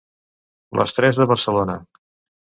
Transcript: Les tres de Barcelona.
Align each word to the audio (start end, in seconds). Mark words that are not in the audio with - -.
Les 0.79 0.95
tres 0.99 1.19
de 1.21 1.27
Barcelona. 1.33 1.77